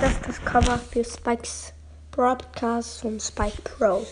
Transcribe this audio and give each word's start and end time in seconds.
wäre 0.00 0.06
das 0.06 0.20
das 0.26 0.44
Cover 0.44 0.76
für 0.76 1.04
Spikes 1.04 1.72
Broadcast 2.10 3.02
von 3.02 3.20
Spike 3.20 3.62
Pro. 3.62 4.04